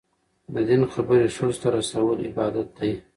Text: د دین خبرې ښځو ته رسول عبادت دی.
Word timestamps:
د 0.53 0.55
دین 0.67 0.83
خبرې 0.93 1.27
ښځو 1.35 1.59
ته 1.61 1.67
رسول 1.77 2.17
عبادت 2.27 2.67
دی. 2.77 2.91